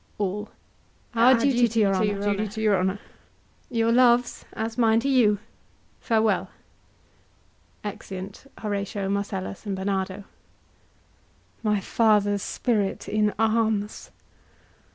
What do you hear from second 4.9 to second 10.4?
to you: farewell. [Exeunt Horatio, Marcellus and Barnardo.]